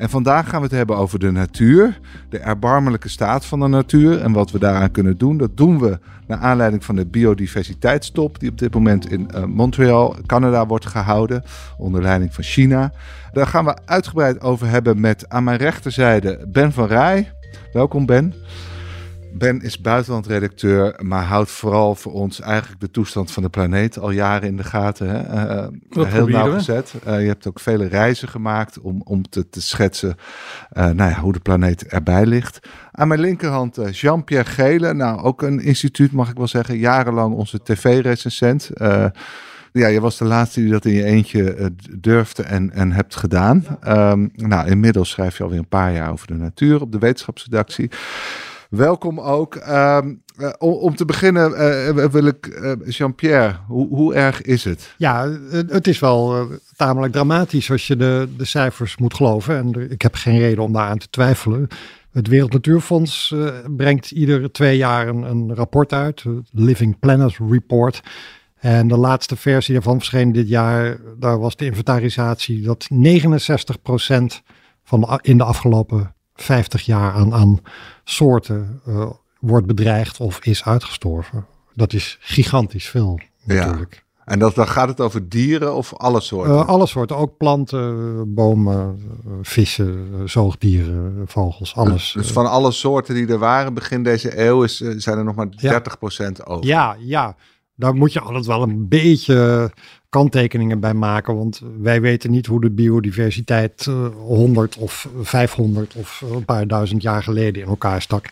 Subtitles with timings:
[0.00, 4.20] En vandaag gaan we het hebben over de natuur, de erbarmelijke staat van de natuur
[4.20, 5.36] en wat we daaraan kunnen doen.
[5.36, 10.16] Dat doen we naar aanleiding van de biodiversiteitstop die op dit moment in uh, Montreal,
[10.26, 11.42] Canada wordt gehouden,
[11.78, 12.92] onder leiding van China.
[13.32, 17.32] Daar gaan we uitgebreid over hebben met aan mijn rechterzijde Ben van Rij.
[17.72, 18.34] Welkom Ben.
[19.32, 24.10] Ben is buitenlandredacteur, maar houdt vooral voor ons eigenlijk de toestand van de planeet al
[24.10, 25.08] jaren in de gaten.
[25.08, 25.46] Hè?
[25.90, 26.94] Uh, heel nauwgezet.
[27.06, 30.16] Uh, je hebt ook vele reizen gemaakt om, om te, te schetsen
[30.72, 32.68] uh, nou ja, hoe de planeet erbij ligt.
[32.92, 37.62] Aan mijn linkerhand Jean-Pierre Gele, nou ook een instituut mag ik wel zeggen, jarenlang onze
[37.62, 38.70] tv-recensent.
[39.72, 43.64] Ja, je was de laatste die dat in je eentje durfde en, en hebt gedaan.
[43.88, 47.90] Um, nou, inmiddels schrijf je alweer een paar jaar over de natuur op de wetenschapsredactie.
[48.70, 49.54] Welkom ook.
[49.54, 54.94] Um, uh, om, om, te beginnen uh, wil ik, Jean-Pierre, hoe, hoe, erg is het?
[54.96, 59.56] Ja, het is wel tamelijk dramatisch als je de, de cijfers moet geloven.
[59.56, 61.68] En ik heb geen reden om daaraan te twijfelen.
[62.12, 63.34] Het Wereld Natuurfonds
[63.76, 68.00] brengt iedere twee jaar een, rapport uit, Living Planet Report.
[68.56, 70.96] En de laatste versie daarvan verscheen dit jaar.
[71.18, 72.94] Daar was de inventarisatie dat 69%
[74.84, 77.60] van de, in de afgelopen 50 jaar aan, aan
[78.04, 79.10] soorten uh,
[79.40, 81.46] wordt bedreigd of is uitgestorven.
[81.74, 83.94] Dat is gigantisch veel natuurlijk.
[83.94, 84.08] Ja.
[84.24, 86.54] En dat, dan gaat het over dieren of alle soorten?
[86.54, 89.00] Uh, alle soorten, ook planten, bomen,
[89.42, 91.92] vissen, zoogdieren, vogels, alles.
[91.92, 95.34] Dus, dus van alle soorten die er waren begin deze eeuw is, zijn er nog
[95.34, 96.44] maar 30% ja.
[96.44, 96.66] over?
[96.66, 97.36] Ja, ja,
[97.74, 99.70] daar moet je altijd wel een beetje
[100.10, 101.36] kanttekeningen bij maken.
[101.36, 107.02] Want wij weten niet hoe de biodiversiteit uh, 100 of 500 of een paar duizend
[107.02, 108.30] jaar geleden in elkaar stak.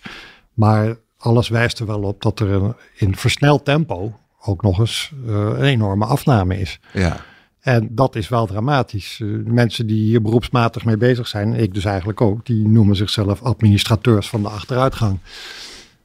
[0.54, 5.34] Maar alles wijst er wel op dat er in versneld tempo ook nog eens uh,
[5.34, 6.80] een enorme afname is.
[6.92, 7.16] Ja.
[7.60, 9.18] En dat is wel dramatisch.
[9.18, 13.42] Uh, mensen die hier beroepsmatig mee bezig zijn, ik dus eigenlijk ook, die noemen zichzelf
[13.42, 15.18] administrateurs van de achteruitgang.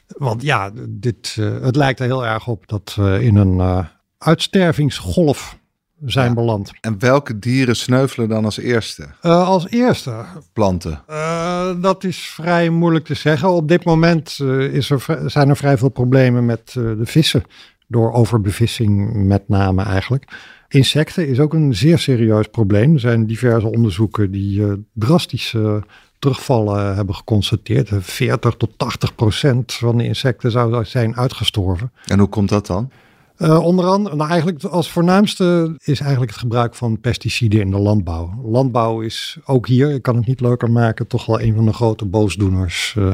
[0.07, 5.57] Want ja, dit, het lijkt er heel erg op dat we in een uitstervingsgolf
[6.05, 6.33] zijn ja.
[6.33, 6.71] beland.
[6.81, 9.07] En welke dieren sneuvelen dan als eerste?
[9.21, 10.25] Uh, als eerste?
[10.53, 11.01] Planten.
[11.09, 13.49] Uh, dat is vrij moeilijk te zeggen.
[13.49, 17.43] Op dit moment uh, is er, zijn er vrij veel problemen met de vissen.
[17.87, 20.27] Door overbevissing met name eigenlijk.
[20.67, 22.93] Insecten is ook een zeer serieus probleem.
[22.93, 25.83] Er zijn diverse onderzoeken die drastische
[26.19, 27.89] terugvallen hebben geconstateerd.
[27.99, 31.91] 40 tot 80 procent van de insecten zou zijn uitgestorven.
[32.05, 32.91] En hoe komt dat dan?
[33.37, 37.79] Uh, onder andere, nou eigenlijk als voornaamste is eigenlijk het gebruik van pesticiden in de
[37.79, 38.41] landbouw.
[38.43, 41.73] Landbouw is ook hier, ik kan het niet leuker maken, toch wel een van de
[41.73, 43.11] grote boosdoeners uh,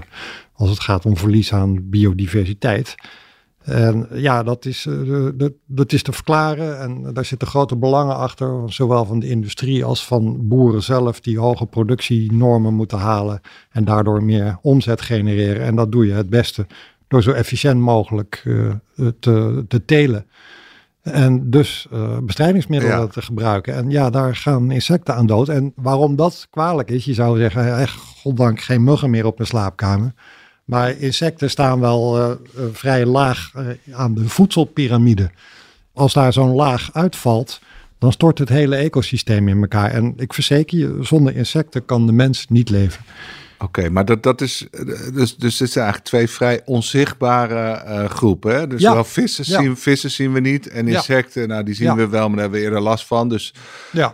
[0.54, 2.96] als het gaat om verlies aan biodiversiteit.
[3.64, 4.88] En ja, dat is,
[5.36, 9.86] dat, dat is te verklaren en daar zitten grote belangen achter, zowel van de industrie
[9.86, 13.42] als van boeren zelf, die hoge productienormen moeten halen
[13.72, 15.66] en daardoor meer omzet genereren.
[15.66, 16.68] En dat doe je het beste
[17.10, 18.72] door zo efficiënt mogelijk uh,
[19.20, 20.26] te, te telen.
[21.02, 23.08] En dus uh, bestrijdingsmiddelen ja.
[23.08, 23.76] te gebruiken.
[23.76, 25.50] En ja, daar gaan insecten aan dood.
[25.50, 29.50] En waarom dat kwalijk is, je zou zeggen, echt goddank geen muggen meer op mijn
[29.50, 30.14] slaapkamer.
[30.66, 32.32] Maar insecten staan wel uh,
[32.72, 33.52] vrij laag
[33.92, 35.32] aan de voedselpiramide.
[35.94, 37.62] Als daar zo'n laag uitvalt,
[37.98, 39.92] dan stort het hele ecosysteem in elkaar.
[39.92, 43.04] En ik verzeker je, zonder insecten kan de mens niet leven.
[43.62, 44.68] Oké, okay, maar dat, dat is.
[45.14, 48.56] Dus, dus dit zijn eigenlijk twee vrij onzichtbare uh, groepen.
[48.56, 48.68] Hè?
[48.68, 48.94] Dus ja.
[48.94, 49.62] wel vissen, ja.
[49.62, 50.68] zien, vissen zien we niet.
[50.68, 51.48] En insecten, ja.
[51.48, 53.30] nou, die zien we wel, maar daar hebben we eerder last van.
[53.30, 53.54] Dus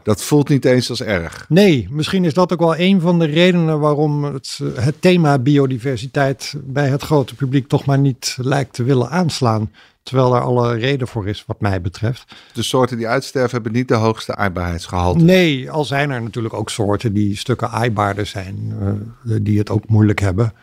[0.04, 1.46] dat voelt niet eens als erg.
[1.50, 6.54] Nee, misschien is dat ook wel een van de redenen waarom het, het thema biodiversiteit
[6.64, 9.72] bij het grote publiek toch maar niet lijkt te willen aanslaan.
[10.06, 12.36] Terwijl daar alle reden voor is, wat mij betreft.
[12.54, 15.24] De soorten die uitsterven hebben niet de hoogste aaibaarheidsgehalte.
[15.24, 19.88] Nee, al zijn er natuurlijk ook soorten die stukken aaibaarder zijn, uh, die het ook
[19.88, 20.54] moeilijk hebben.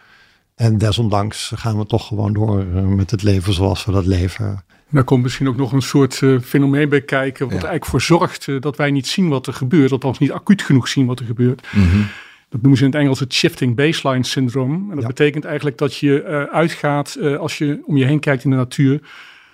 [0.54, 4.64] En desondanks gaan we toch gewoon door uh, met het leven zoals we dat leven.
[4.90, 7.68] Daar komt misschien ook nog een soort uh, fenomeen bij kijken, wat ja.
[7.68, 11.06] eigenlijk voor zorgt dat wij niet zien wat er gebeurt, althans niet acuut genoeg zien
[11.06, 11.66] wat er gebeurt.
[11.72, 12.06] Mm -hmm.
[12.48, 14.90] Dat noemen ze in het Engels het shifting baseline syndroom.
[14.90, 18.44] En dat betekent eigenlijk dat je uh, uitgaat uh, als je om je heen kijkt
[18.44, 19.00] in de natuur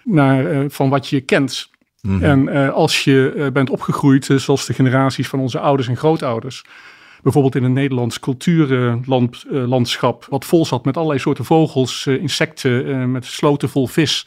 [0.08, 1.70] naar uh, van wat je kent.
[2.00, 2.48] Mm -hmm.
[2.48, 6.64] En als je bent opgegroeid zoals de generaties van onze ouders en grootouders,
[7.22, 13.68] bijvoorbeeld in een Nederlands cultuurlandschap, wat vol zat met allerlei soorten vogels, insecten, met sloten
[13.68, 14.26] vol vis,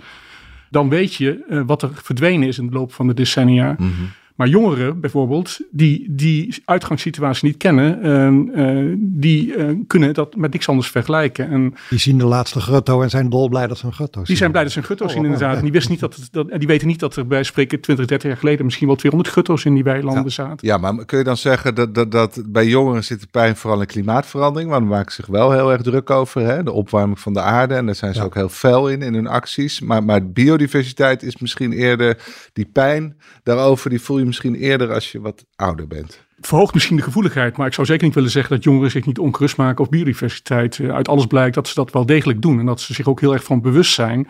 [0.69, 3.75] dan weet je wat er verdwenen is in de loop van de decennia.
[3.77, 4.09] Mm -hmm.
[4.41, 7.99] Maar jongeren bijvoorbeeld, die die uitgangssituatie niet kennen,
[8.59, 11.49] uh, die uh, kunnen dat met niks anders vergelijken.
[11.49, 14.25] En die zien de laatste grotto en zijn dolblij dat ze een grotto zien.
[14.27, 15.55] Die zijn blij dat ze een grotto zien, oh, inderdaad.
[15.55, 18.05] En die, wist niet dat het, dat, die weten niet dat er bij spreken 20,
[18.05, 20.29] 30 jaar geleden misschien wel 200 grotto's in die weilanden ja.
[20.29, 20.67] zaten.
[20.67, 23.81] Ja, maar kun je dan zeggen dat, dat, dat bij jongeren zit de pijn vooral
[23.81, 24.69] in klimaatverandering?
[24.69, 26.41] Want daar maken ze zich wel heel erg druk over.
[26.41, 26.63] Hè?
[26.63, 27.73] De opwarming van de aarde.
[27.73, 28.25] En daar zijn ze ja.
[28.25, 29.81] ook heel fel in, in hun acties.
[29.81, 32.17] Maar, maar biodiversiteit is misschien eerder
[32.53, 36.25] die pijn daarover, die voel je misschien eerder als je wat ouder bent.
[36.39, 39.19] Verhoogt misschien de gevoeligheid, maar ik zou zeker niet willen zeggen dat jongeren zich niet
[39.19, 40.79] ongerust maken of biodiversiteit.
[40.79, 43.33] Uit alles blijkt dat ze dat wel degelijk doen en dat ze zich ook heel
[43.33, 44.27] erg van bewust zijn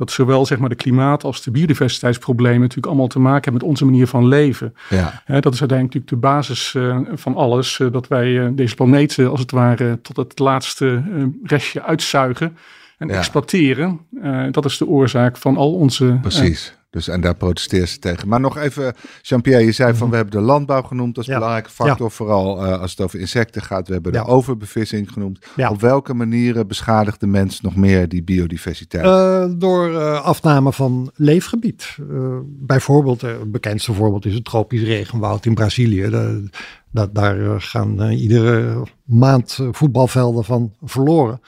[0.00, 3.70] dat zowel zeg maar, de klimaat als de biodiversiteitsproblemen natuurlijk allemaal te maken hebben met
[3.70, 4.74] onze manier van leven.
[4.88, 5.22] Ja.
[5.24, 7.78] He, dat is uiteindelijk natuurlijk de basis uh, van alles.
[7.78, 11.02] Uh, dat wij uh, deze planeet als het ware tot het laatste
[11.42, 12.56] restje uitzuigen
[12.98, 13.14] en ja.
[13.14, 14.00] exploiteren.
[14.50, 16.18] dat is de oorzaak van al onze.
[16.90, 18.28] Dus, en daar protesteert ze tegen.
[18.28, 20.10] Maar nog even, Jean-Pierre, je zei van Mhm.
[20.10, 21.34] we hebben de landbouw genoemd als Ja.
[21.34, 22.10] belangrijke factor.
[22.10, 23.86] Vooral uh, als het over insecten gaat.
[23.86, 24.22] We hebben Ja.
[24.22, 25.38] de overbevissing genoemd.
[25.70, 29.04] Op welke manieren beschadigt de mens nog meer die biodiversiteit?
[29.04, 31.96] Uh, door uh, afname van leefgebied.
[32.44, 36.08] Bijvoorbeeld, het bekendste voorbeeld is het tropisch regenwoud in Brazilië.
[36.10, 36.48] De,
[36.90, 41.40] dat, daar gaan iedere maand voetbalvelden van verloren.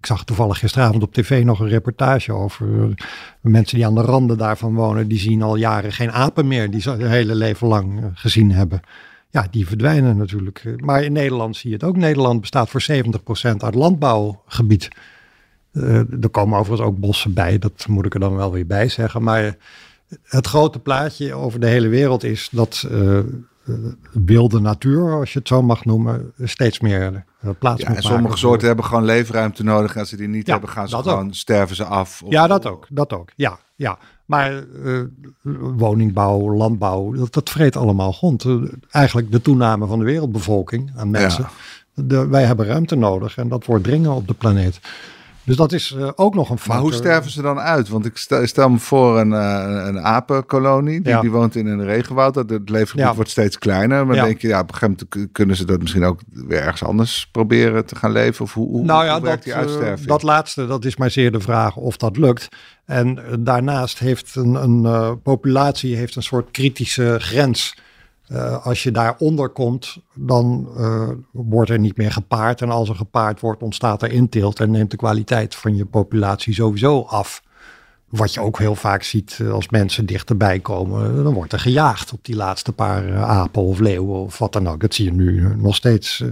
[0.00, 2.94] Ik zag toevallig gisteravond op tv nog een reportage over
[3.40, 5.08] mensen die aan de randen daarvan wonen.
[5.08, 8.80] Die zien al jaren geen apen meer, die ze hun hele leven lang gezien hebben.
[9.30, 10.74] Ja, die verdwijnen natuurlijk.
[10.76, 11.96] Maar in Nederland zie je het ook.
[11.96, 14.88] Nederland bestaat voor 70% uit landbouwgebied.
[15.72, 18.88] Uh, er komen overigens ook bossen bij, dat moet ik er dan wel weer bij
[18.88, 19.22] zeggen.
[19.22, 19.56] Maar
[20.22, 22.88] het grote plaatje over de hele wereld is dat
[24.12, 28.22] wilde natuur, als je het zo mag noemen, steeds meer uh, plaats ja, en sommige
[28.22, 28.38] maken.
[28.38, 29.96] soorten hebben gewoon leefruimte nodig.
[29.96, 32.22] Als ze die niet Ja, hebben, gaan ze gewoon, sterven ze af.
[32.22, 32.86] Of- Ja, dat ook.
[32.90, 33.28] Dat ook.
[33.36, 33.98] Ja, ja.
[34.24, 35.02] Maar uh,
[35.76, 38.44] woningbouw, landbouw, dat, dat vreet allemaal grond.
[38.44, 41.46] Uh, eigenlijk de toename van de wereldbevolking aan mensen.
[41.94, 42.02] Ja.
[42.04, 44.80] De, wij hebben ruimte nodig en dat wordt dringen op de planeet.
[45.44, 46.74] Dus dat is uh, ook nog een factor.
[46.74, 47.88] Maar hoe sterven ze dan uit?
[47.88, 51.20] Want ik stel, stel me voor een, uh, een apenkolonie, die, Ja.
[51.20, 52.34] die woont in een regenwoud.
[52.34, 53.14] Dat het leefgebied Ja.
[53.14, 54.06] wordt steeds kleiner.
[54.06, 54.24] Maar Ja.
[54.24, 57.28] denk je, ja, op een gegeven moment kunnen ze dat misschien ook weer ergens anders
[57.32, 58.44] proberen te gaan leven?
[58.44, 60.00] Of hoe, hoe, nou ja, hoe dat, die uitsterving?
[60.00, 62.48] uh, dat laatste, dat is maar zeer de vraag of dat lukt.
[62.84, 67.76] En daarnaast heeft een, een populatie heeft een soort kritische grens.
[68.32, 72.62] Uh, als je daaronder komt, dan uh, wordt er niet meer gepaard.
[72.62, 76.54] En als er gepaard wordt, ontstaat er inteelt en neemt de kwaliteit van je populatie
[76.54, 77.42] sowieso af.
[78.08, 82.12] Wat je ook heel vaak ziet uh, als mensen dichterbij komen, dan wordt er gejaagd
[82.12, 84.80] op die laatste paar apen of leeuwen of wat dan ook.
[84.80, 86.24] Dat zie je nu nog steeds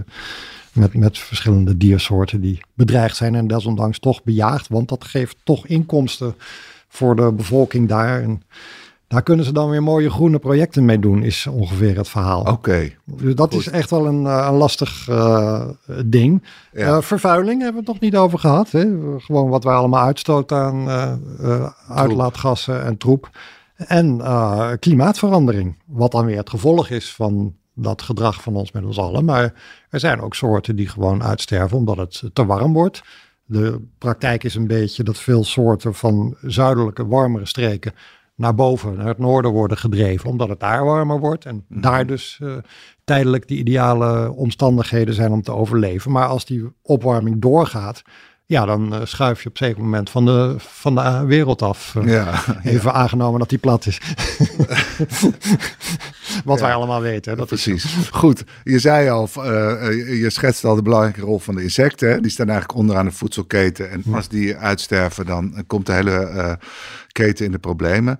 [0.73, 5.67] met, met verschillende diersoorten die bedreigd zijn en desondanks toch bejaagd, want dat geeft toch
[5.67, 6.35] inkomsten
[6.87, 8.21] voor de bevolking daar.
[8.21, 8.41] En,
[9.09, 12.39] daar kunnen ze dan weer mooie groene projecten mee doen, is ongeveer het verhaal.
[12.39, 12.51] Oké.
[12.51, 12.97] Okay.
[13.05, 13.59] Dus dat Goed.
[13.59, 15.67] is echt wel een, een lastig uh,
[16.05, 16.43] ding.
[16.73, 16.87] Ja.
[16.87, 18.71] Uh, vervuiling hebben we het nog niet over gehad.
[18.71, 18.85] Hè?
[19.17, 20.87] Gewoon wat wij allemaal uitstoten aan
[21.41, 23.29] uh, uitlaatgassen en troep.
[23.87, 28.85] En eh, klimaatverandering, wat dan weer het gevolg is van dat gedrag van ons met
[28.85, 29.25] ons allen.
[29.25, 29.53] Maar
[29.89, 33.01] er zijn ook soorten die gewoon uitsterven omdat het te warm wordt.
[33.45, 37.93] De praktijk is een beetje dat veel soorten van zuidelijke, warmere streken
[38.39, 41.45] naar boven, naar het noorden worden gedreven, omdat het daar warmer wordt.
[41.45, 41.81] En mm.
[41.81, 42.53] daar dus uh,
[43.03, 46.11] tijdelijk de ideale omstandigheden zijn om te overleven.
[46.11, 48.01] Maar als die opwarming doorgaat,
[48.45, 51.95] ja, dan uh, schuif je op een zeker moment van de, van de wereld af.
[51.97, 52.95] Uh, ja, even ja.
[52.95, 54.01] aangenomen dat die plat is.
[56.45, 56.65] Wat ja.
[56.65, 57.37] wij allemaal weten.
[57.37, 57.83] Dat Precies.
[57.83, 62.09] Is Goed, je zei al, je schetst al de belangrijke rol van de insecten.
[62.09, 62.21] Hè?
[62.21, 63.91] Die staan eigenlijk onderaan de voedselketen.
[63.91, 66.57] En als die uitsterven, dan komt de hele
[67.11, 68.19] keten in de problemen.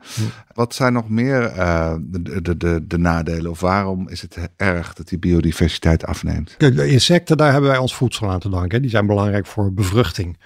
[0.54, 3.52] Wat zijn nog meer uh, de, de, de, de, nadelen?
[3.52, 6.56] Of waarom is het erg dat die biodiversiteit afneemt?
[6.58, 8.82] De insecten, daar hebben wij ons voedsel aan te danken.
[8.82, 10.38] Die zijn belangrijk voor bevruchting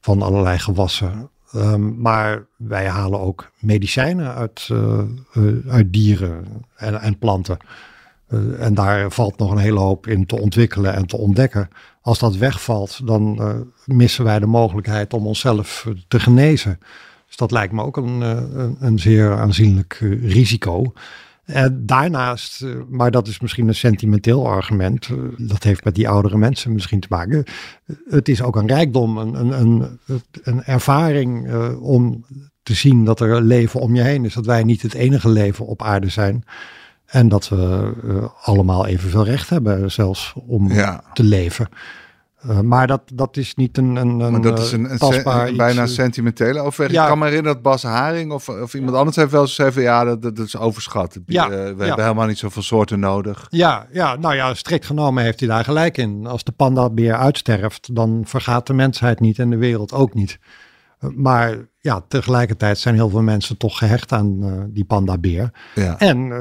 [0.00, 1.30] van allerlei gewassen.
[1.54, 5.00] Um, maar wij halen ook medicijnen uit, uh,
[5.34, 6.44] uh, uit dieren
[6.76, 7.56] en, en planten.
[8.28, 11.68] Uh, en daar valt nog een hele hoop in te ontwikkelen en te ontdekken.
[12.02, 13.40] Als dat wegvalt, dan
[13.84, 16.78] missen wij de mogelijkheid om onszelf te genezen.
[17.26, 20.92] Dus dat lijkt me ook een, een, een zeer aanzienlijk risico.
[21.50, 26.08] Uh, daarnaast, uh, maar dat is misschien een sentimenteel argument, uh, dat heeft met die
[26.08, 27.44] oudere mensen misschien te maken.
[28.08, 29.98] Het is ook een rijkdom, een, een, een,
[30.42, 32.24] een ervaring om
[32.62, 34.34] te zien dat er leven om je heen is.
[34.34, 36.44] Dat wij niet het enige leven op aarde zijn.
[37.06, 41.02] En dat we allemaal evenveel recht hebben, zelfs om ja.
[41.12, 41.68] te leven.
[42.46, 45.82] Uh, maar dat, dat is niet een, een, een maar dat is een, een bijna
[45.82, 46.98] iets, sentimentele overweging.
[46.98, 47.02] Ja.
[47.02, 49.74] Ik kan me herinneren dat Bas Haring of, of iemand anders heeft wel eens gezegd
[49.74, 51.18] ja, dat, dat is overschat.
[51.26, 51.84] Ja, uh, we ja.
[51.84, 53.46] hebben helemaal niet zoveel soorten nodig.
[53.50, 56.26] Ja, ja, nou ja, strikt genomen heeft hij daar gelijk in.
[56.26, 60.38] Als de pandabeer uitsterft, dan vergaat de mensheid niet en de wereld ook niet.
[61.00, 65.50] Uh, maar ja, tegelijkertijd zijn heel veel mensen toch gehecht aan die pandabeer.
[65.74, 65.98] Ja.
[65.98, 66.32] En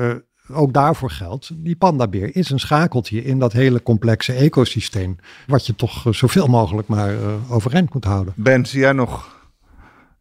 [0.51, 5.15] ook daarvoor geldt, die pandabeer is een schakeltje in dat hele complexe ecosysteem,
[5.48, 8.34] wat je toch eh, zoveel mogelijk maar uh, overeind moet houden.
[8.36, 9.38] Ben, zie jij nog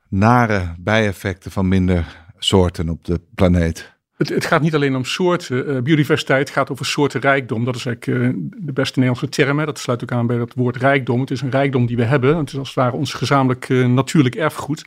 [0.09, 3.97] nare bijeffecten van minder soorten op de planeet?
[4.17, 5.71] Het, het gaat niet alleen om soorten.
[5.71, 7.65] Uh, biodiversiteit gaat over soortenrijkdom.
[7.65, 9.59] Dat is eigenlijk uh, de beste Nederlandse term.
[9.59, 9.65] Hè.
[9.65, 11.21] Dat sluit ook aan bij het woord rijkdom.
[11.21, 12.37] Het is een rijkdom die we hebben.
[12.37, 14.87] Het is als het ware ons gezamenlijk natuurlijk erfgoed.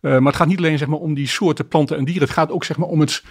[0.00, 2.22] maar het gaat niet alleen zeg maar, om die soorten planten en dieren.
[2.22, 3.22] Het gaat ook zeg maar, om het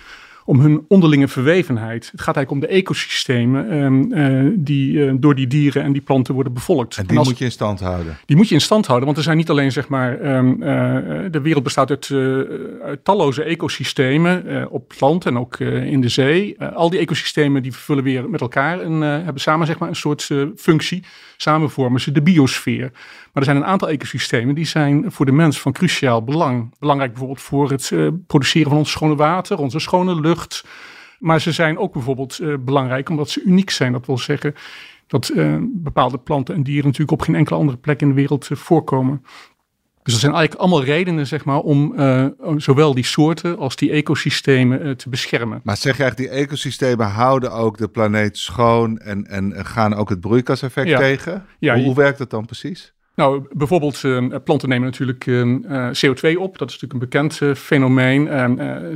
[0.48, 2.10] om hun onderlinge verwevenheid.
[2.12, 6.02] Het gaat eigenlijk om de ecosystemen um, uh, die uh, door die dieren en die
[6.02, 6.98] planten worden bevolkt.
[6.98, 8.18] En die en als, moet je in stand houden?
[8.26, 10.68] Die moet je in stand houden, want er zijn niet alleen zeg maar, um, uh,
[11.32, 12.12] de wereld bestaat uit,
[12.84, 16.62] uit talloze ecosystemen op het land en ook in de zee.
[16.62, 20.30] al die ecosystemen die vervullen weer met elkaar en hebben samen zeg maar, een soort
[20.56, 21.04] functie.
[21.38, 22.92] Samen vormen ze de biosfeer.
[23.34, 26.74] Maar er zijn een aantal ecosystemen die zijn voor de mens van cruciaal belang.
[26.80, 27.94] Belangrijk bijvoorbeeld voor het
[28.28, 30.37] produceren van ons schone water, onze schone lucht.
[31.20, 33.92] Maar ze zijn ook bijvoorbeeld uh, belangrijk omdat ze uniek zijn.
[33.92, 34.54] Dat wil zeggen
[35.08, 38.48] dat uh, bepaalde planten en dieren natuurlijk op geen enkele andere plek in de wereld
[38.52, 39.22] voorkomen.
[40.04, 41.94] Dus dat zijn eigenlijk allemaal redenen zeg maar, om
[42.58, 45.62] zowel die soorten als die ecosystemen te beschermen.
[45.64, 50.10] Maar zeg je eigenlijk, die ecosystemen houden ook de planeet schoon en, en gaan ook
[50.10, 50.98] het broeikaseffect ja.
[50.98, 51.46] tegen?
[51.60, 52.94] Ja, hoe, hoe werkt dat dan precies?
[53.18, 56.58] Nou, bijvoorbeeld uh, planten nemen natuurlijk uh, CO2 op.
[56.58, 58.28] Dat is natuurlijk een bekend uh, fenomeen.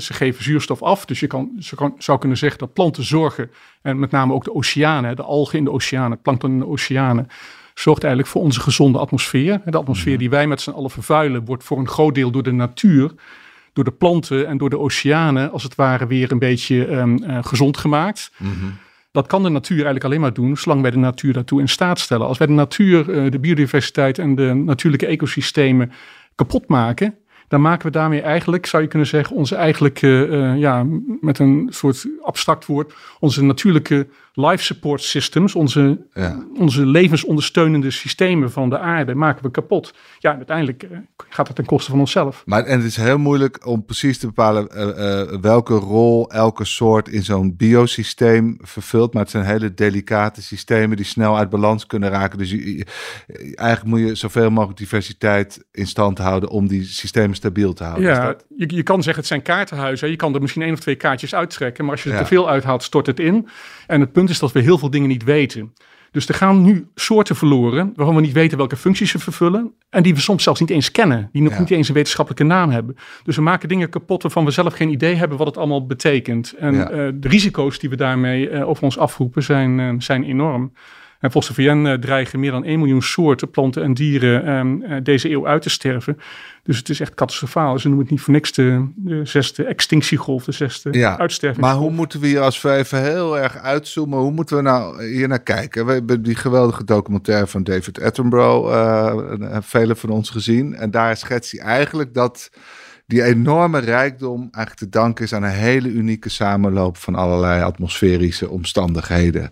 [0.02, 1.06] ze geven zuurstof af.
[1.06, 3.52] Dus je kan, ze kan, zou kunnen zeggen dat planten zorgen,
[3.82, 7.28] en met name ook de oceanen, de algen in de oceanen, plankton in de oceanen,
[7.74, 9.62] zorgt eigenlijk voor onze gezonde atmosfeer.
[9.66, 12.52] De atmosfeer die wij met z'n allen vervuilen, wordt voor een groot deel door de
[12.52, 13.12] natuur,
[13.74, 17.78] door de planten en door de oceanen, als het ware, weer een beetje um, gezond
[17.78, 18.32] gemaakt.
[18.38, 18.78] Mm -hmm.
[19.12, 22.00] Dat kan de natuur eigenlijk alleen maar doen, zolang wij de natuur daartoe in staat
[22.00, 22.28] stellen.
[22.28, 25.92] Als wij de natuur, eh, de biodiversiteit en de natuurlijke ecosystemen
[26.36, 27.16] kapot maken,
[27.48, 30.86] dan maken we daarmee eigenlijk, zou je kunnen zeggen, onze eigenlijk, uh, ja,
[31.20, 36.46] met een soort abstract woord, onze natuurlijke life support systems, onze, ja.
[36.58, 39.94] onze levensondersteunende systemen van de aarde, maken we kapot.
[40.20, 40.98] Ja, uiteindelijk uh,
[41.30, 42.44] gaat het ten koste van onszelf.
[42.46, 47.10] Maar en het is heel moeilijk om precies te bepalen uh, welke rol elke soort
[47.10, 49.14] in zo'n biosysteem vervult.
[49.14, 52.38] Maar het zijn hele delicate systemen die snel uit balans kunnen raken.
[52.38, 52.86] Dus je,
[53.56, 58.10] eigenlijk moet je zoveel mogelijk diversiteit in stand houden om die systemen stabiel te houden.
[58.10, 60.10] Ja, je, je kan zeggen het zijn kaartenhuizen.
[60.10, 61.84] Je kan er misschien één of twee kaartjes uittrekken.
[61.84, 62.22] Maar als je er ja.
[62.22, 63.48] te veel uithaalt, stort het in.
[63.88, 65.74] En het punt is dat we heel veel dingen niet weten.
[66.12, 69.74] Dus er gaan nu soorten verloren waarvan we niet weten welke functies ze vervullen.
[69.90, 71.30] En die we soms zelfs niet eens kennen.
[71.32, 71.60] Die nog ja.
[71.60, 72.96] niet eens een wetenschappelijke naam hebben.
[73.24, 76.54] Dus we maken dingen kapot waarvan we zelf geen idee hebben wat het allemaal betekent.
[76.60, 76.92] En ja.
[76.92, 80.72] uh, de risico's die we daarmee uh, over ons afroepen zijn, uh, zijn enorm.
[81.22, 85.30] En volgens de VN dreigen meer dan 1 miljoen soorten planten en dieren um, deze
[85.30, 86.18] eeuw uit te sterven.
[86.64, 87.80] Dus het is echt catastrofaal.
[87.80, 91.74] Ze noemen het niet voor niks de, de zesde extinctiegolf, de zesde ja, uitstervingsgolf.
[91.74, 95.28] Maar hoe moeten we hier, als even heel erg uitzoomen, hoe moeten we nou hier
[95.28, 95.86] naar kijken?
[95.86, 100.76] We hebben die geweldige documentaire van David Attenborough, uh, velen van ons gezien.
[100.76, 102.50] En daar schetst hij eigenlijk dat
[103.06, 108.50] die enorme rijkdom eigenlijk te danken is aan een hele unieke samenloop van allerlei atmosferische
[108.50, 109.52] omstandigheden.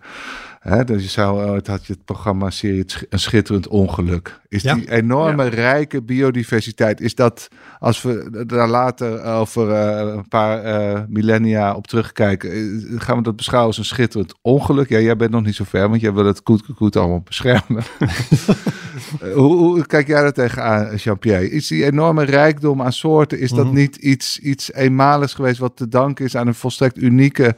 [0.59, 4.39] Hè, dus je zou, het had je het programma serie Een Schitterend Ongeluk.
[4.47, 4.73] Is ja.
[4.73, 5.49] die enorme ja.
[5.49, 7.47] rijke biodiversiteit, is dat
[7.79, 12.49] als we daar later over uh, een paar uh, millennia op terugkijken,
[12.97, 14.89] gaan we dat beschouwen als een schitterend ongeluk?
[14.89, 17.83] Ja, jij bent nog niet zo ver, want jij wil het goed, goed allemaal beschermen.
[19.35, 21.49] hoe, hoe, kijk jij daar tegenaan, Jean-Pierre?
[21.49, 23.75] Is die enorme rijkdom aan soorten, is dat mm -hmm.
[23.75, 27.55] niet iets, iets eenmaligs geweest wat te danken is aan een volstrekt unieke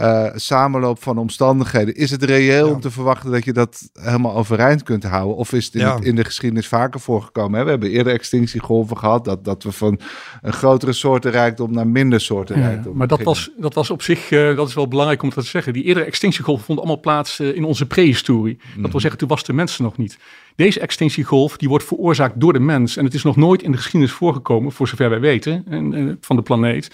[0.00, 1.94] uh, samenloop van omstandigheden.
[1.94, 2.72] Is het reëel ja.
[2.72, 5.36] om te verwachten dat je dat helemaal overeind kunt houden?
[5.36, 5.94] Of is het in, ja.
[5.94, 7.58] het, in de geschiedenis vaker voorgekomen?
[7.58, 7.64] Hè?
[7.64, 10.00] We hebben eerder extinctiegolven gehad, dat, dat we van
[10.42, 12.92] een grotere soortenrijkdom naar minder soortenrijkdom.
[12.92, 15.44] Ja, maar dat was, dat was op zich, uh, dat is wel belangrijk om dat
[15.44, 15.72] te zeggen.
[15.72, 18.58] Die eerdere extinctiegolven vonden allemaal plaats uh, in onze prehistorie.
[18.76, 18.82] Mm.
[18.82, 20.18] Dat wil zeggen, toen was de mens nog niet.
[20.56, 22.96] Deze extinctiegolf die wordt veroorzaakt door de mens.
[22.96, 26.36] En het is nog nooit in de geschiedenis voorgekomen, voor zover wij weten, en, van
[26.36, 26.90] de planeet,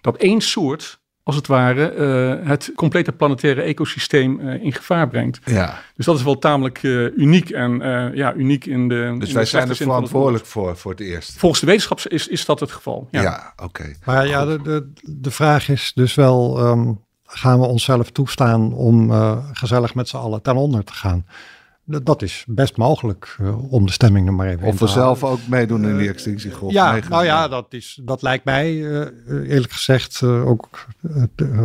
[0.00, 5.38] dat één soort als het ware, uh, het complete planetaire ecosysteem uh, in gevaar brengt.
[5.44, 5.80] Ja.
[5.96, 7.80] Dus dat is wel tamelijk uh, uniek en
[8.14, 9.14] ja, uniek in de.
[9.18, 11.38] Dus in wij de zijn er verantwoordelijk voor, voor het eerst.
[11.38, 13.08] Volgens de wetenschap is, is dat het geval.
[13.10, 13.94] Ja, Ja, oké.
[14.04, 16.92] Maar ja, de, de, de vraag is dus wel, ehm,
[17.26, 21.26] gaan we onszelf toestaan om eh, gezellig met z'n allen ten onder te gaan?
[21.86, 25.24] Dat dat is best mogelijk eh, om de stemming er maar even Of we zelf
[25.24, 26.72] ook meedoen in die extinctiegolf.
[26.72, 27.10] Ja, meegaan.
[27.10, 30.86] nou ja, dat, is, dat lijkt mij eh, eerlijk gezegd eh, ook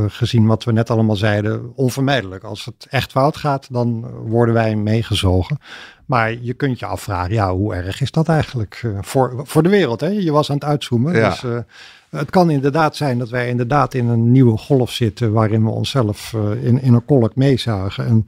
[0.07, 2.43] gezien wat we net allemaal zeiden onvermijdelijk.
[2.43, 5.59] Als het echt fout gaat, dan worden wij meegezogen.
[6.05, 10.01] Maar je kunt je afvragen, ja, hoe erg is dat eigenlijk voor, voor de wereld?
[10.01, 10.07] Hè?
[10.07, 11.15] Je was aan het uitzoomen.
[11.15, 11.29] Ja.
[11.29, 11.43] Dus,
[12.09, 16.33] het kan inderdaad zijn dat wij inderdaad in een nieuwe golf zitten waarin we onszelf
[16.61, 18.05] in, in een kolk meezuigen.
[18.05, 18.25] En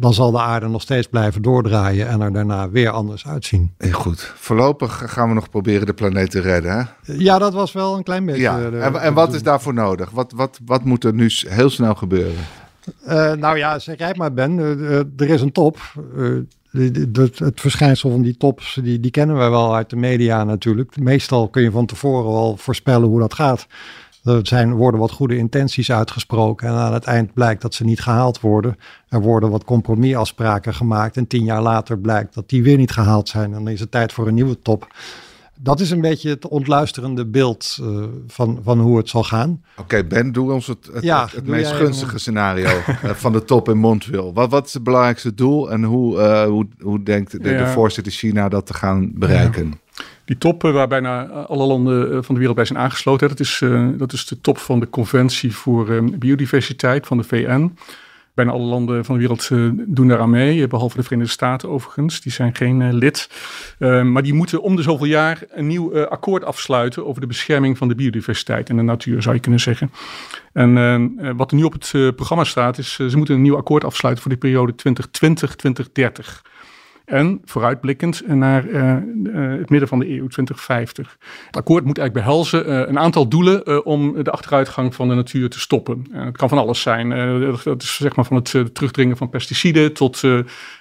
[0.00, 3.72] dan zal de aarde nog steeds blijven doordraaien en er daarna weer anders uitzien.
[3.78, 4.32] Heel goed.
[4.36, 6.72] Voorlopig gaan we nog proberen de planeet te redden.
[7.02, 7.12] Hè?
[7.12, 8.40] Ja, dat was wel een klein beetje.
[8.40, 8.70] Ja.
[8.70, 10.10] de- En, en wat is daarvoor nodig?
[10.10, 12.34] Wat, wat, wat moet er nu heel snel gebeuren?
[13.04, 15.78] Eh, nou ja, zeg jij maar Ben, Eh, eh, er is een top.
[16.72, 20.96] Het verschijnsel van die tops, die, die kennen we wel uit de media natuurlijk.
[21.00, 23.66] Meestal kun je van tevoren wel voorspellen hoe dat gaat.
[24.28, 28.00] Er zijn, worden wat goede intenties uitgesproken en aan het eind blijkt dat ze niet
[28.00, 28.76] gehaald worden.
[29.08, 33.28] Er worden wat compromisafspraken gemaakt en tien jaar later blijkt dat die weer niet gehaald
[33.28, 33.44] zijn.
[33.44, 34.86] En dan is het tijd voor een nieuwe top.
[35.60, 39.62] Dat is een beetje het ontluisterende beeld eh, van, van hoe het zal gaan.
[39.76, 43.32] Oké, Ben, doe ons het, het, Ja, het, het doe meest gunstige scenario eh, van
[43.32, 44.32] de top in Montreal.
[44.32, 48.48] Wat, wat is het belangrijkste doel en hoe, eh, hoe, hoe denkt de, voorzitter China
[48.48, 49.80] dat te gaan bereiken?
[50.28, 53.28] Die top waar bijna alle landen eh, van de wereld bij zijn aangesloten.
[53.28, 57.22] Dat is, eh, dat is de top van de Conventie voor eh, Biodiversiteit van de
[57.22, 57.76] VN.
[58.34, 59.48] Bijna alle landen van de wereld
[59.94, 62.20] doen daaraan mee, eh, behalve de Verenigde Staten overigens.
[62.20, 63.30] Die zijn geen lid.
[63.78, 67.88] Maar die moeten om de zoveel jaar een nieuw akkoord afsluiten over de bescherming van
[67.88, 69.92] de biodiversiteit en de natuur, zou je kunnen zeggen.
[70.52, 74.22] En wat er nu op het programma staat, is ze moeten een nieuw akkoord afsluiten
[74.22, 76.42] voor de periode 2020-2030.
[77.08, 81.16] En vooruitblikkend naar uh, uh, het midden van de eeuw, 2050.
[81.46, 85.50] Het akkoord moet eigenlijk behelzen uh, een aantal doelen om de achteruitgang van de natuur
[85.50, 86.06] te stoppen.
[86.12, 87.08] Het kan van alles zijn.
[87.64, 90.22] Dat is zeg maar van het terugdringen van pesticiden tot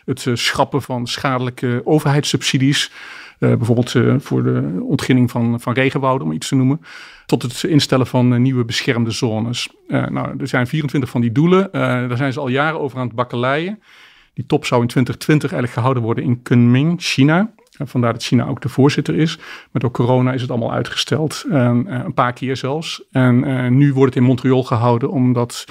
[0.05, 2.91] het schrappen van schadelijke overheidssubsidies.
[3.39, 6.81] Bijvoorbeeld voor de ontginning van, van regenwouden, om iets te noemen.
[7.25, 9.69] Tot het instellen van nieuwe beschermde zones.
[9.87, 11.69] Nou, er zijn 24 van die doelen.
[11.71, 13.79] Daar zijn ze al jaren over aan het bakkeleien.
[14.37, 17.53] Die top zou in 2020 eigenlijk gehouden worden in Kunming, China.
[17.69, 19.37] Vandaar dat China ook de voorzitter is.
[19.71, 21.45] Maar door corona is het allemaal uitgesteld.
[21.49, 23.03] En, uh, een paar keer zelfs.
[23.11, 25.65] En uh, nu wordt het in Montreal gehouden omdat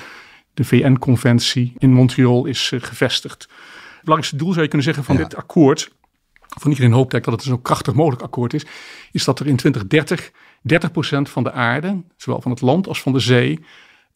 [0.54, 3.42] de VN-conventie in Montreal is uh, gevestigd.
[3.42, 5.22] Het belangrijkste doel zou je kunnen zeggen van Ja.
[5.22, 5.90] dit akkoord.
[6.60, 8.66] Van iedereen hoopt dat het een zo krachtig mogelijk akkoord is.
[9.12, 10.32] Is dat er in 2030
[10.72, 13.60] 30% van de aarde, zowel van het land als van de zee,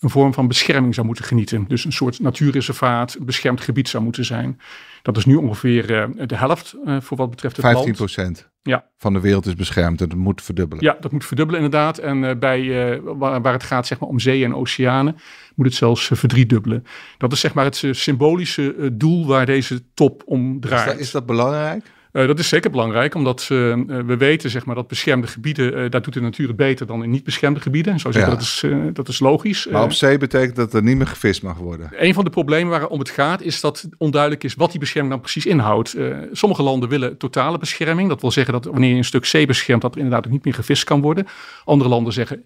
[0.00, 1.64] een vorm van bescherming zou moeten genieten.
[1.68, 4.60] Dus een soort natuurreservaat, beschermd gebied zou moeten zijn.
[5.02, 7.96] Dat is nu ongeveer uh, de helft uh, voor wat betreft het 15 land.
[7.96, 8.86] procent Ja.
[8.96, 10.84] van de wereld is beschermd en dat moet verdubbelen.
[10.84, 11.98] Ja, dat moet verdubbelen inderdaad.
[11.98, 15.16] En uh, bij, waar, waar, het gaat zeg maar, om zee en oceanen
[15.54, 16.84] moet het zelfs verdriedubbelen.
[17.18, 20.86] Dat is zeg maar het symbolische doel waar deze top om draait.
[20.86, 21.84] Is dat, is dat belangrijk?
[22.12, 25.90] Uh, dat is zeker belangrijk, omdat uh, we weten zeg maar, dat beschermde gebieden, uh,
[25.90, 27.98] daar doet de natuur het beter dan in niet beschermde gebieden.
[28.00, 28.38] Zo zeggen, Ja.
[28.38, 29.66] dat, is, dat is logisch.
[29.70, 31.90] Maar op zee betekent dat er niet meer gevist mag worden.
[31.96, 35.22] Een van de problemen waarom het gaat, is dat onduidelijk is wat die bescherming dan
[35.22, 35.96] precies inhoudt.
[36.32, 38.08] sommige landen willen totale bescherming.
[38.08, 40.44] Dat wil zeggen dat wanneer je een stuk zee beschermt, dat er inderdaad ook niet
[40.44, 41.26] meer gevist kan worden.
[41.64, 42.44] Andere landen zeggen,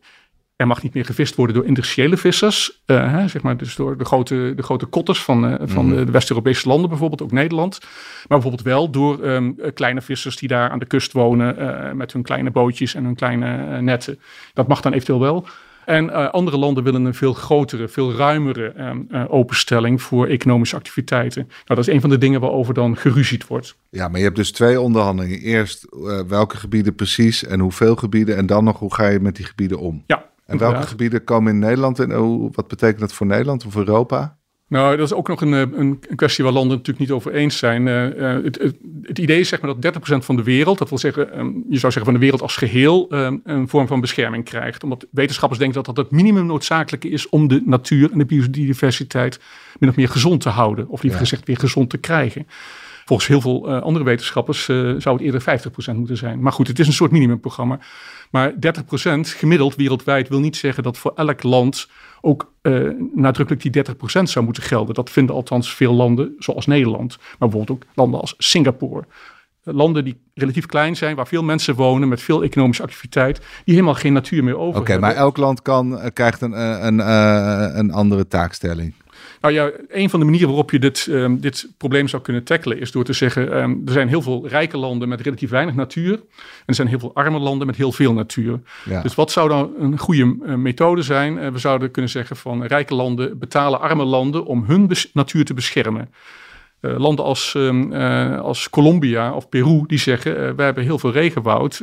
[0.56, 2.82] er mag niet meer gevist worden door industriële vissers.
[2.86, 6.04] Uh, hè, zeg maar, dus door de grote, de grote kotters van, uh, van Mhm.
[6.04, 7.78] de West-Europese landen, bijvoorbeeld ook Nederland.
[7.80, 7.88] Maar
[8.28, 11.58] bijvoorbeeld wel door um, kleine vissers die daar aan de kust wonen.
[11.58, 14.18] Uh, met hun kleine bootjes en hun kleine netten.
[14.52, 15.46] Dat mag dan eventueel wel.
[15.84, 21.42] En andere landen willen een veel grotere, veel ruimere um, uh, openstelling voor economische activiteiten.
[21.46, 23.76] Nou, dat is een van de dingen waarover dan geruzied wordt.
[23.90, 25.40] Ja, maar je hebt dus twee onderhandelingen.
[25.40, 25.86] Eerst
[26.28, 28.36] welke gebieden precies en hoeveel gebieden.
[28.36, 30.02] En dan nog hoe ga je met die gebieden om.
[30.06, 32.10] Ja, en welke gebieden komen in Nederland en
[32.52, 34.36] wat betekent dat voor Nederland of Europa?
[34.68, 37.58] Nou, dat is ook nog een, een, een kwestie waar landen natuurlijk niet over eens
[37.58, 37.86] zijn.
[37.86, 40.88] Uh, uh, het, het, het, idee is zeg maar dat 30% van de wereld, dat
[40.88, 44.00] wil zeggen, um, je zou zeggen van de wereld als geheel, um, een vorm van
[44.00, 44.82] bescherming krijgt.
[44.84, 49.40] Omdat wetenschappers denken dat dat het minimum noodzakelijke is om de natuur en de biodiversiteit
[49.78, 50.88] min of meer gezond te houden.
[50.88, 51.26] Of liever Ja.
[51.26, 52.46] gezegd weer gezond te krijgen.
[53.04, 55.42] Volgens heel veel uh, andere wetenschappers zou het eerder
[55.92, 56.40] 50% moeten zijn.
[56.40, 57.78] Maar goed, het is een soort minimumprogramma.
[58.30, 58.56] Maar 30%
[59.20, 61.88] gemiddeld wereldwijd wil niet zeggen dat voor elk land
[62.20, 63.84] ook uh, nadrukkelijk die
[64.20, 64.94] 30% zou moeten gelden.
[64.94, 67.16] Dat vinden althans veel landen, zoals Nederland.
[67.18, 69.04] Maar bijvoorbeeld ook landen als Singapore,
[69.62, 73.94] landen die relatief klein zijn, waar veel mensen wonen met veel economische activiteit, die helemaal
[73.94, 76.52] geen natuur meer over Oké, maar elk land kan, krijgt een,
[76.86, 78.94] een, een, een andere taakstelling.
[79.44, 82.80] Nou ja, een van de manieren waarop je dit, um, dit probleem zou kunnen tackelen
[82.80, 86.12] is door te zeggen, um, er zijn heel veel rijke landen met relatief weinig natuur
[86.12, 86.22] en
[86.66, 88.60] er zijn heel veel arme landen met heel veel natuur.
[88.84, 89.02] Ja.
[89.02, 91.36] Dus wat zou dan een goede uh, methode zijn?
[91.36, 95.54] Uh, we zouden kunnen zeggen van rijke landen betalen arme landen om hun natuur te
[95.54, 96.10] beschermen.
[96.80, 97.92] Uh, landen als, um,
[98.32, 101.82] als Colombia of Peru die zeggen, wij hebben heel veel regenwoud,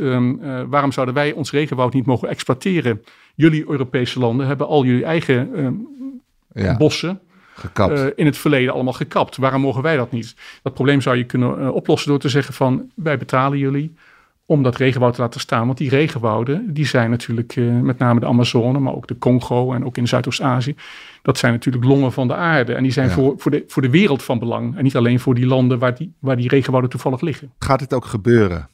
[0.67, 3.01] waarom zouden wij ons regenwoud niet mogen exploiteren?
[3.35, 5.49] Jullie Europese landen hebben al jullie eigen
[6.53, 6.77] ja.
[6.77, 7.21] bossen
[7.79, 9.37] uh, in het verleden allemaal gekapt.
[9.37, 10.35] Waarom mogen wij dat niet?
[10.63, 13.95] Dat probleem zou je kunnen uh, oplossen door te zeggen van wij betalen jullie
[14.45, 15.65] om dat regenwoud te laten staan.
[15.65, 19.73] Want die regenwouden, die zijn natuurlijk uh, met name de Amazone, maar ook de Congo
[19.73, 20.75] en ook in Zuidoost-Azië.
[21.21, 22.73] Dat zijn natuurlijk longen van de aarde.
[22.73, 23.13] En die zijn ja.
[23.13, 24.77] voor, voor, de, voor de wereld van belang.
[24.77, 27.51] En niet alleen voor die landen waar die, waar die regenwouden toevallig liggen.
[27.59, 28.67] Gaat het ook gebeuren?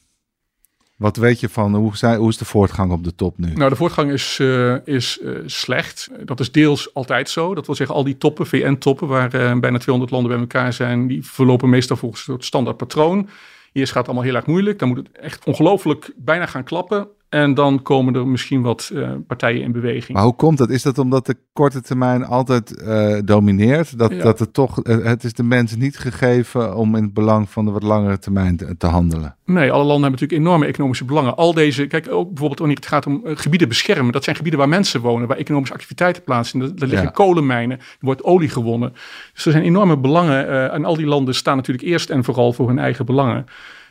[0.98, 3.52] Wat weet je van hoe, zijn, hoe is de voortgang op de top nu?
[3.52, 6.08] Nou, de voortgang is, uh, is uh, slecht.
[6.24, 7.54] Dat is deels altijd zo.
[7.54, 11.06] Dat wil zeggen, al die toppen, VN-toppen, waar uh, bijna 200 landen bij elkaar zijn,
[11.06, 13.28] die verlopen meestal volgens het standaard patroon.
[13.72, 14.78] Eerst gaat het allemaal heel erg moeilijk.
[14.78, 17.08] Dan moet het echt ongelooflijk bijna gaan klappen.
[17.28, 20.16] En dan komen er misschien wat uh, partijen in beweging.
[20.16, 20.70] Maar hoe komt dat?
[20.70, 23.98] Is dat omdat de korte termijn altijd uh, domineert?
[23.98, 24.22] Dat, ja.
[24.22, 27.64] dat het toch, uh, het is de mens niet gegeven om in het belang van
[27.64, 29.36] de wat langere termijn te, te, handelen?
[29.44, 31.36] Nee, alle landen hebben natuurlijk enorme economische belangen.
[31.36, 34.12] Al deze, kijk ook bijvoorbeeld wanneer het gaat om gebieden beschermen.
[34.12, 36.72] Dat zijn gebieden waar mensen wonen, waar economische activiteiten plaatsvinden.
[36.78, 37.10] Er liggen ja.
[37.10, 38.92] kolenmijnen, er wordt olie gewonnen.
[39.34, 40.70] Dus er zijn enorme belangen.
[40.70, 43.46] en al die landen staan natuurlijk eerst en vooral voor hun eigen belangen.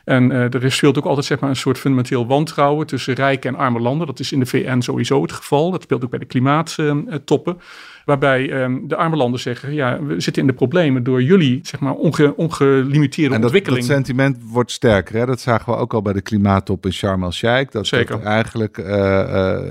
[0.08, 3.56] En uh, er speelt ook altijd zeg maar, een soort fundamenteel wantrouwen tussen rijke en
[3.56, 4.08] arme landen.
[4.08, 5.72] Dat is in de VN sowieso het geval.
[5.72, 7.54] Dat speelt ook bij de klimaattoppen.
[7.54, 7.62] Uh,
[8.06, 11.80] waarbij um, de arme landen zeggen, ja, we zitten in de problemen door jullie zeg
[11.80, 13.86] maar, onge, ongelimiteerde en dat, ontwikkeling.
[13.86, 15.16] dat sentiment wordt sterker.
[15.16, 15.26] Hè?
[15.26, 17.72] Dat zagen we ook al bij de klimaattop in Sharm el-Sheikh.
[17.72, 18.16] Dat, Zeker.
[18.16, 18.86] dat eigenlijk uh,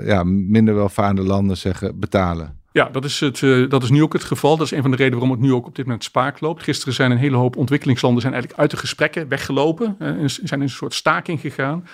[0.07, 2.59] ja, minder welvarende landen zeggen betalen.
[2.77, 4.57] Ja, dat is, het, uh, dat is nu ook het geval.
[4.57, 6.63] Dat is een van de redenen waarom het nu ook op dit moment spaak loopt.
[6.63, 9.97] Gisteren zijn een hele hoop ontwikkelingslanden zijn eigenlijk uit de gesprekken weggelopen.
[9.99, 11.87] Uh, zijn in een soort staking gegaan.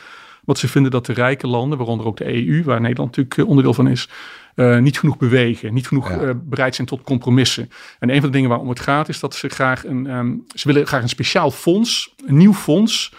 [0.44, 3.74] Want ze vinden dat de rijke landen, waaronder ook de EU, waar Nederland natuurlijk onderdeel
[3.74, 4.08] van is,
[4.56, 6.34] uh, niet genoeg bewegen, niet genoeg ja.
[6.34, 7.70] bereid zijn tot compromissen.
[7.98, 10.68] En een van de dingen waarom het gaat, is dat ze graag een, um, ze
[10.68, 13.12] willen graag een speciaal fonds, een nieuw fonds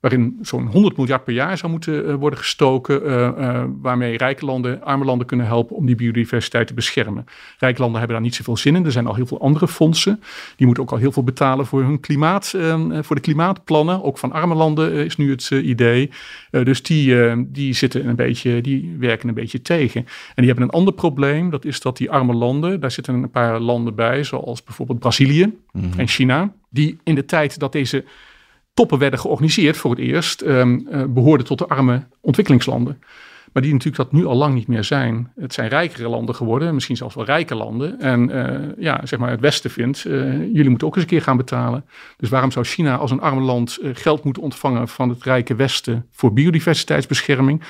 [0.00, 4.44] waarin zo'n 100 miljard per jaar zou moeten uh, worden gestoken, uh, uh, waarmee rijke
[4.44, 7.24] landen, arme landen kunnen helpen om die biodiversiteit te beschermen.
[7.58, 8.84] Rijke landen hebben daar niet zoveel zin in.
[8.84, 10.22] Er zijn al heel veel andere fondsen.
[10.56, 12.54] Die moeten ook al heel veel betalen voor hun klimaat,
[13.00, 14.02] voor de klimaatplannen.
[14.02, 16.10] Ook van arme landen is nu het idee.
[16.50, 17.16] dus die,
[17.50, 20.00] die zitten een beetje, die werken een beetje tegen.
[20.00, 21.50] En die hebben een ander probleem.
[21.50, 25.44] Dat is dat die arme landen, daar zitten een paar landen bij, zoals bijvoorbeeld Brazilië
[25.44, 25.98] mm -hmm.
[25.98, 28.04] en China, die in de tijd dat deze
[28.74, 33.00] toppen werden georganiseerd voor het eerst, um, uh, behoorden tot de arme ontwikkelingslanden.
[33.52, 35.32] Maar die natuurlijk dat nu al lang niet meer zijn.
[35.36, 38.00] Het zijn rijkere landen geworden, misschien zelfs wel rijke landen.
[38.00, 41.22] En uh, ja, zeg maar het Westen vindt, uh, jullie moeten ook eens een keer
[41.22, 41.84] gaan betalen.
[42.16, 46.06] Dus waarom zou China als een arm land geld moeten ontvangen van het rijke Westen
[46.10, 47.62] voor biodiversiteitsbescherming?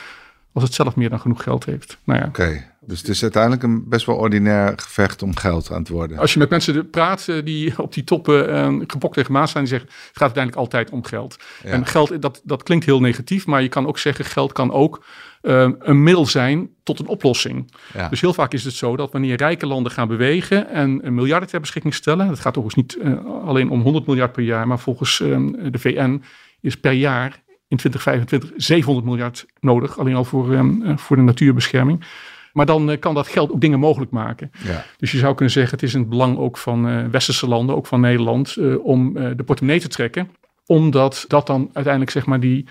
[0.52, 1.98] Als het zelf meer dan genoeg geld heeft.
[2.04, 2.26] Nou ja.
[2.26, 2.70] Oké, okay.
[2.80, 6.18] dus het is uiteindelijk een best wel ordinair gevecht om geld aan het worden.
[6.18, 9.72] Als je met mensen praat die op die toppen uh, gepokt tegen maas zijn, die
[9.72, 11.36] zeggen het gaat uiteindelijk altijd om geld.
[11.64, 11.70] Ja.
[11.70, 15.04] En geld, dat, dat klinkt heel negatief, maar je kan ook zeggen geld kan ook
[15.42, 17.72] uh, een middel zijn tot een oplossing.
[17.94, 18.08] Ja.
[18.08, 21.48] Dus heel vaak is het zo dat wanneer rijke landen gaan bewegen en een miljarden
[21.48, 24.78] ter beschikking stellen, dat gaat overigens niet uh, alleen om 100 miljard per jaar, maar
[24.78, 26.22] volgens um, de VN
[26.60, 32.04] is per jaar in 2025 700 miljard nodig, alleen al voor, um, voor de natuurbescherming.
[32.52, 34.50] Maar dan uh, kan dat geld ook dingen mogelijk maken.
[34.64, 34.84] Ja.
[34.96, 37.76] Dus je zou kunnen zeggen, het is in het belang ook van uh, westerse landen,
[37.76, 40.30] ook van Nederland, uh, om de portemonnee te trekken.
[40.66, 42.68] Omdat dat dan uiteindelijk zeg maar die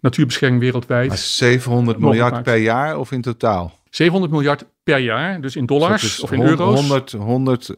[0.00, 1.08] natuurbescherming wereldwijd...
[1.08, 2.44] Maar 700 miljard maakt.
[2.44, 3.78] per jaar of in totaal?
[3.90, 6.80] 700 miljard per jaar, dus in dollars dus of in euro's.
[6.80, 7.74] 100, 100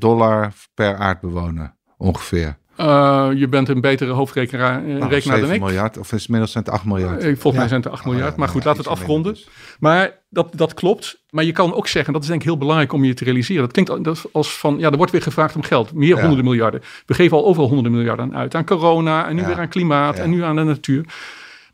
[0.00, 2.56] dollar per aardbewoner ongeveer.
[2.80, 5.60] Uh, je bent een betere hoofdrekenaar nou, dan ik.
[5.60, 7.24] miljard, of is inmiddels zijn het 8 miljard?
[7.24, 7.58] Uh, volgens ja.
[7.58, 9.32] mij zijn het 8 miljard, ja, maar goed, laten we het afronden.
[9.32, 9.48] Dus.
[9.80, 11.24] Maar dat, dat klopt.
[11.30, 13.62] Maar je kan ook zeggen, dat is denk ik heel belangrijk om je te realiseren.
[13.62, 15.92] Dat klinkt als van, ja, er wordt weer gevraagd om geld.
[15.92, 16.20] Meer ja.
[16.20, 16.82] honderden miljarden.
[17.06, 18.54] We geven al overal honderden miljarden uit.
[18.54, 21.04] Aan corona en nu weer aan klimaat en nu aan de natuur.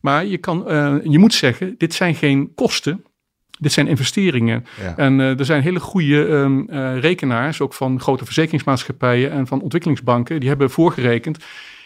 [0.01, 3.05] Maar je, kan, uh, je moet zeggen, dit zijn geen kosten.
[3.63, 4.65] Dit zijn investeringen.
[4.81, 4.97] Ja.
[4.97, 9.61] En uh, er zijn hele goede um, uh, rekenaars, ook van grote verzekeringsmaatschappijen en van
[9.61, 11.45] ontwikkelingsbanken, die hebben voorgerekend.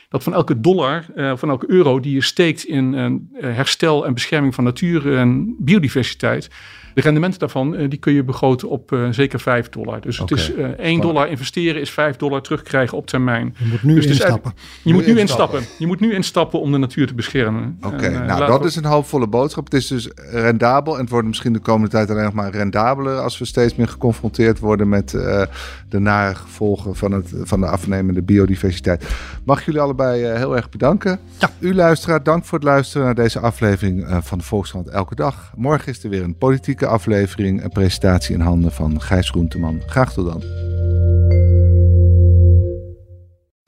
[0.08, 4.64] dat van elke dollar, van elke euro die je steekt in herstel en bescherming van
[4.64, 6.50] natuur en biodiversiteit,
[6.96, 10.00] de rendementen daarvan die kun je begroten op zeker 5 dollar.
[10.00, 13.54] Dus het is 1 dollar investeren is 5 dollar terugkrijgen op termijn.
[13.58, 14.52] Je moet nu dus instappen.
[14.82, 15.62] Je moet nu instappen.
[15.78, 17.78] Je moet nu instappen om de natuur te beschermen.
[17.82, 19.64] Oké, nou dat is een hoopvolle boodschap.
[19.64, 23.18] Het is dus rendabel en het wordt misschien de komende tijd alleen nog maar rendabeler
[23.18, 25.42] als we steeds meer geconfronteerd worden met uh,
[25.88, 29.04] de nare gevolgen van, het, van de afnemende biodiversiteit.
[29.44, 31.18] Mag jullie allebei uh, heel erg bedanken.
[31.38, 31.50] Ja.
[31.58, 35.52] U luisteraar, dank voor het luisteren naar deze aflevering uh, van de Volkskrant Elke Dag.
[35.56, 39.82] Morgen is er weer een politieke aflevering, een presentatie in handen van Gijs Groenteman.
[39.86, 40.42] Graag tot dan.